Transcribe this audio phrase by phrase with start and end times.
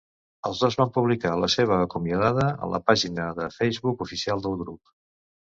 [0.47, 4.93] Els dos van publicar la seva acomiadada en la pàgina de Facebook oficial del grup.